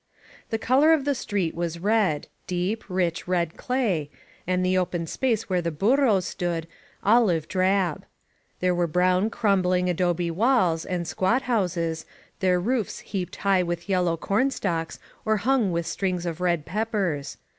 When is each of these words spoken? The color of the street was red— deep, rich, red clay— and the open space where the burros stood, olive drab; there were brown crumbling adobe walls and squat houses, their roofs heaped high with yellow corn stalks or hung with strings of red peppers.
The 0.49 0.57
color 0.57 0.93
of 0.93 1.05
the 1.05 1.13
street 1.13 1.53
was 1.53 1.77
red— 1.77 2.27
deep, 2.57 2.83
rich, 2.89 3.27
red 3.27 3.55
clay— 3.55 4.09
and 4.47 4.65
the 4.65 4.75
open 4.75 5.05
space 5.05 5.47
where 5.47 5.61
the 5.61 5.69
burros 5.69 6.25
stood, 6.25 6.65
olive 7.03 7.47
drab; 7.47 8.05
there 8.61 8.73
were 8.73 8.87
brown 8.87 9.29
crumbling 9.29 9.91
adobe 9.91 10.31
walls 10.31 10.85
and 10.87 11.07
squat 11.07 11.43
houses, 11.43 12.07
their 12.39 12.59
roofs 12.59 13.01
heaped 13.01 13.35
high 13.35 13.61
with 13.61 13.87
yellow 13.87 14.17
corn 14.17 14.49
stalks 14.49 14.97
or 15.23 15.37
hung 15.37 15.71
with 15.71 15.85
strings 15.85 16.25
of 16.25 16.41
red 16.41 16.65
peppers. 16.65 17.37